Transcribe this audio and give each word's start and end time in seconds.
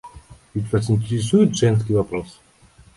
Ведь 0.55 0.71
вас 0.73 0.89
интересует 0.89 1.53
женский 1.55 1.93
вопрос? 1.93 2.41